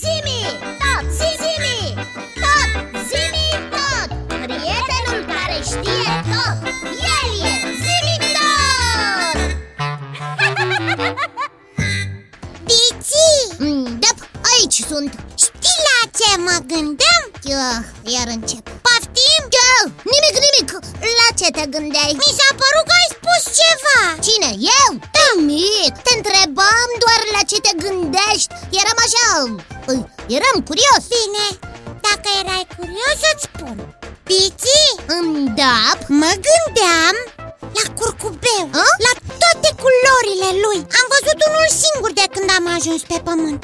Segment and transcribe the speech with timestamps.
[0.00, 0.40] Zimi,
[0.80, 1.78] tot, zimi,
[2.42, 2.70] tot,
[3.08, 6.56] zimi, tot Prietenul care știe tot,
[7.16, 9.38] el e zimi tot
[12.68, 13.24] Bici,
[13.58, 14.10] mm, Da,
[14.52, 15.12] aici sunt
[15.44, 17.22] știi la ce mă gândeam?
[17.56, 17.78] uh,
[18.14, 19.42] Iar încep Poftim?
[19.54, 19.70] Da,
[20.12, 20.68] nimic, nimic
[21.18, 22.12] La ce te gândeai?
[22.22, 24.50] Mi s-a părut că ai spus ceva Cine?
[24.78, 24.90] Eu?
[25.48, 27.72] Nimic Te întrebam doar la ce te
[28.34, 29.24] gândești Eram așa...
[29.92, 30.02] uh,
[30.38, 31.02] Eram curios.
[31.16, 31.44] Bine,
[32.06, 33.76] dacă erai curios îți spun.
[34.30, 34.72] Bici,
[35.12, 35.76] Mm, Da,
[36.20, 37.14] mă gândeam
[37.78, 38.86] la curcubeu A?
[39.06, 39.12] La
[39.42, 40.78] toate culorile lui.
[40.98, 43.60] Am văzut unul singur de când am ajuns pe pământ.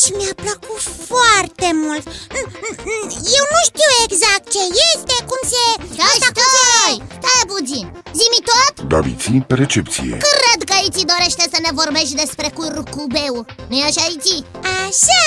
[0.00, 2.04] Și mi-a plăcut foarte mult.
[2.36, 3.06] Mm, mm, mm,
[3.38, 5.62] Eu nu știu exact ce este, cum se...
[5.94, 7.84] stai, asta cum se- stai, stai puțin.
[8.18, 8.74] Zimi tot?
[8.92, 10.43] Daviții pe recepție Cred că
[10.86, 13.34] Iți dorește să ne vorbești despre curcubeu
[13.68, 14.36] Nu-i așa, Iți?
[14.84, 15.24] Așa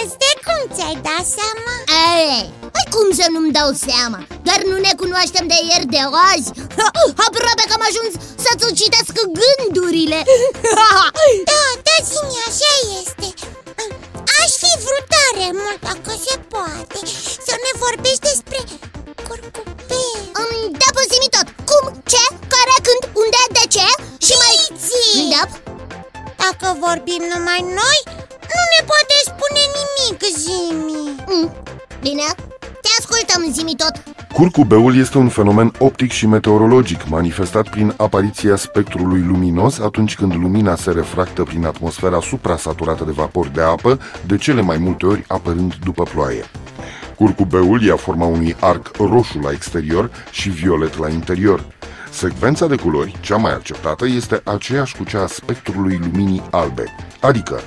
[0.00, 1.74] este, cum ți-ai dat seama?
[2.14, 2.44] Ei,
[2.74, 4.18] păi cum să nu-mi dau seama?
[4.46, 6.00] Doar nu ne cunoaștem de ieri de
[6.30, 6.50] azi
[7.26, 8.12] Aproape că am ajuns
[8.44, 10.20] să-ți citesc gândurile
[11.50, 13.28] Da, da, zi așa este
[14.40, 16.98] Aș fi vrut tare mult, dacă se poate
[17.46, 18.47] Să ne vorbești despre
[27.58, 28.00] vorbim numai noi,
[28.54, 31.50] nu ne poate spune nimic, Zimi Mm,
[32.00, 32.28] Bine,
[32.82, 39.20] te ascultăm, zimi tot Curcubeul este un fenomen optic și meteorologic manifestat prin apariția spectrului
[39.20, 44.60] luminos atunci când lumina se refractă prin atmosfera suprasaturată de vapor de apă, de cele
[44.60, 46.44] mai multe ori apărând după ploaie.
[47.16, 51.64] Curcubeul ia forma unui arc roșu la exterior și violet la interior.
[52.18, 56.84] Secvența de culori, cea mai acceptată, este aceeași cu cea a spectrului luminii albe,
[57.20, 57.60] adică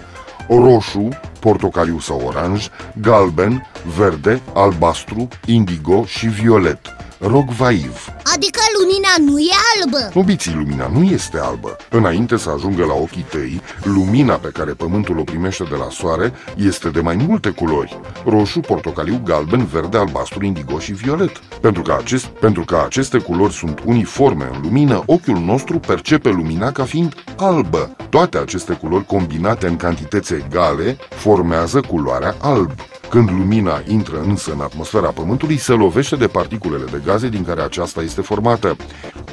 [0.50, 1.08] roșu,
[1.40, 2.68] portocaliu sau oranj,
[3.02, 6.80] galben, verde, albastru, indigo și violet.
[7.20, 8.08] Rog vaiv.
[8.34, 9.56] Adică lumina nu e
[10.04, 11.76] albă Obiții, lumina nu este albă.
[11.90, 16.34] Înainte să ajungă la ochii tăi, lumina pe care pământul o primește de la soare
[16.56, 18.00] este de mai multe culori.
[18.26, 21.38] Roșu, portocaliu, galben, verde, albastru, indigo și violet.
[21.62, 26.72] Pentru că, acest, pentru că aceste culori sunt uniforme în lumină, ochiul nostru percepe lumina
[26.72, 27.96] ca fiind albă.
[28.10, 32.72] Toate aceste culori combinate în cantități egale formează culoarea alb.
[33.10, 37.62] Când lumina intră însă în atmosfera Pământului, se lovește de particulele de gaze din care
[37.62, 38.76] aceasta este formată.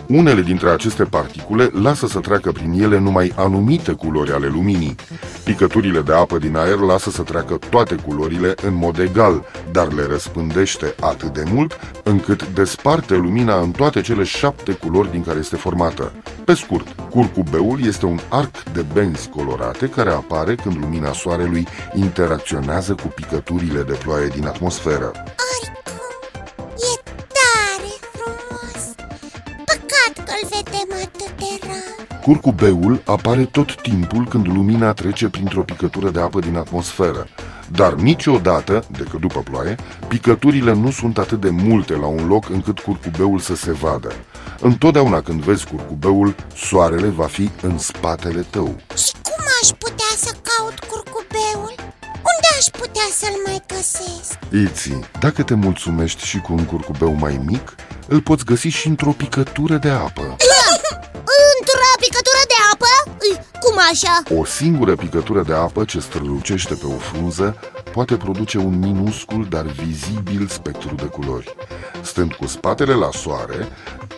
[0.09, 4.95] Unele dintre aceste particule lasă să treacă prin ele numai anumite culori ale luminii.
[5.45, 10.07] Picăturile de apă din aer lasă să treacă toate culorile în mod egal, dar le
[10.07, 15.57] răspândește atât de mult încât desparte lumina în toate cele șapte culori din care este
[15.57, 16.13] formată.
[16.45, 22.95] Pe scurt, curcubeul este un arc de benzi colorate care apare când lumina soarelui interacționează
[22.95, 25.13] cu picăturile de ploaie din atmosferă.
[32.29, 37.27] Curcubeul apare tot timpul când lumina trece printr-o picătură de apă din atmosferă,
[37.71, 39.77] dar niciodată, decât după ploaie,
[40.09, 44.13] picăturile nu sunt atât de multe la un loc încât curcubeul să se vadă.
[44.61, 48.77] Întotdeauna când vezi curcubeul, soarele va fi în spatele tău.
[48.97, 51.75] Și cum aș putea să caut curcubeul?
[52.03, 54.39] Unde aș putea să-l mai găsesc?
[54.51, 57.75] Iți, dacă te mulțumești și cu un curcubeu mai mic,
[58.09, 60.37] îl poți găsi și într-o picătură de apă.
[63.91, 64.23] Așa?
[64.41, 67.57] O singură picătură de apă ce strălucește pe o frunză
[67.93, 71.55] poate produce un minuscul, dar vizibil spectru de culori.
[72.03, 73.69] Stând cu spatele la soare,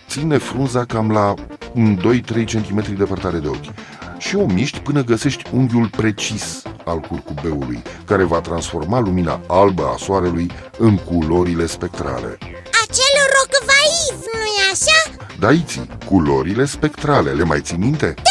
[0.09, 1.33] ține frunza cam la
[1.73, 3.73] un 2-3 cm departare de ochi
[4.17, 9.97] și o miști până găsești unghiul precis al curcubeului, care va transforma lumina albă a
[9.97, 12.37] soarelui în culorile spectrale.
[12.83, 15.25] Acel rogvaiv, nu-i așa?
[15.39, 18.13] Daiți, culorile spectrale, le mai ții minte?
[18.15, 18.30] Păi e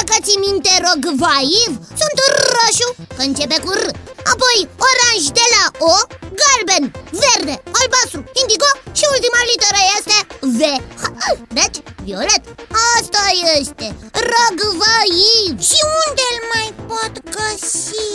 [0.00, 2.16] dacă ți minte rogvaiv Sunt
[2.54, 3.84] roșu, că începe cu R.
[4.32, 4.58] Apoi
[4.88, 5.94] oranj de la O
[6.40, 6.84] Galben,
[7.22, 10.16] verde, albastru, indigo Și ultima literă este
[10.58, 10.60] V.
[11.58, 12.42] Deci, violet.
[12.94, 13.24] Asta
[13.58, 13.86] este.
[14.30, 18.08] Rogvaiv Și unde îl mai pot găsi?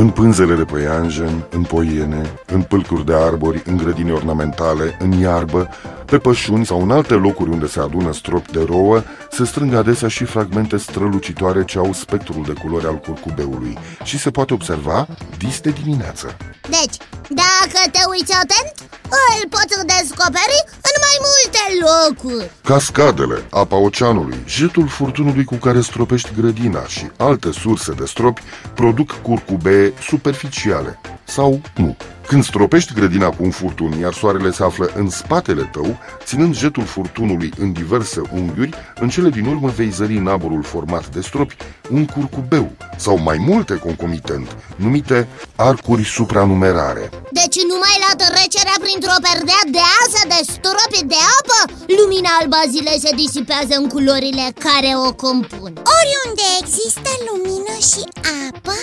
[0.00, 5.68] În pânzele de păianjen, în poiene, în pâlcuri de arbori, în grădini ornamentale, în iarbă,
[6.10, 10.08] pe pășuni sau în alte locuri unde se adună strop de rouă, se strâng adesea
[10.08, 15.06] și fragmente strălucitoare ce au spectrul de culori al curcubeului și se poate observa
[15.38, 16.36] dis de dimineață.
[16.62, 16.96] Deci,
[17.28, 24.36] dacă te uiți atent Îl poți descoperi în mai multe locuri Cascadele soare, apa oceanului,
[24.46, 28.42] jetul furtunului cu care stropești grădina și alte surse de stropi
[28.74, 31.96] produc curcube superficiale sau nu.
[32.28, 36.84] Când stropești grădina cu un furtun, iar soarele se află în spatele tău, ținând jetul
[36.84, 41.56] furtunului în diverse unghiuri, în cele din urmă vei zări în aburul format de stropi
[41.90, 42.66] un curcubeu
[42.96, 47.10] sau mai multe concomitent, numite arcuri supranumerare.
[47.40, 51.60] Deci numai la trecerea printr-o perdea deasă de stropi de apă,
[51.98, 55.72] lumina alba zilei se disipează în culorile care o compun.
[55.98, 58.02] Oriunde există lumină și
[58.46, 58.76] apă,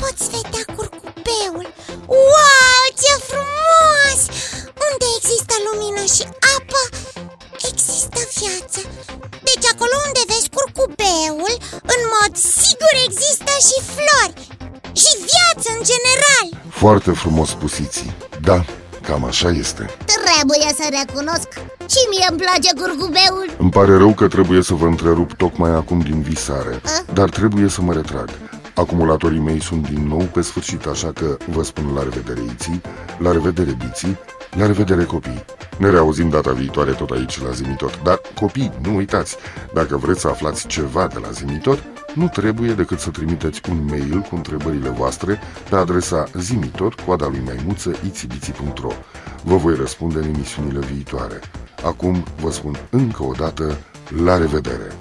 [0.00, 1.66] poți vedea curcubeul.
[2.06, 2.67] Wow,
[3.08, 4.20] ce frumos!
[4.86, 6.24] Unde există lumină și
[6.56, 6.82] apă,
[7.70, 8.80] există viață
[9.48, 11.54] Deci acolo unde vezi curcubeul,
[11.94, 12.32] în mod
[12.62, 14.36] sigur există și flori
[15.02, 16.46] Și viață în general
[16.82, 18.10] Foarte frumos pusiții.
[18.48, 18.58] Da,
[19.06, 19.84] cam așa este.
[20.12, 21.48] Trebuie să recunosc
[21.92, 25.98] Și mie îmi place curcubeul Îmi pare rău că trebuie să vă întrerup tocmai acum
[26.00, 27.12] din visare, A?
[27.12, 28.28] dar trebuie să mă retrag.
[28.78, 32.80] Acumulatorii mei sunt din nou pe sfârșit, așa că vă spun la revedere iții,
[33.18, 34.18] la revedere biții,
[34.56, 35.44] la revedere copii.
[35.78, 39.36] Ne reauzim data viitoare tot aici la Zimitot, dar copii, nu uitați,
[39.74, 41.82] dacă vreți să aflați ceva de la Zimitot,
[42.14, 45.40] nu trebuie decât să trimiteți un mail cu întrebările voastre
[45.70, 48.92] pe adresa zimitot, coada lui maimuță, itibiții.ro.
[49.44, 51.40] Vă voi răspunde în emisiunile viitoare.
[51.84, 53.76] Acum vă spun încă o dată
[54.24, 54.92] la revedere!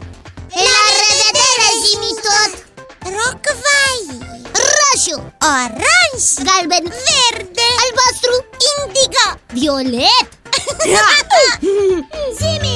[5.08, 8.46] Roșu, oranj, galben, verde, albastru,
[8.78, 10.30] indigo violet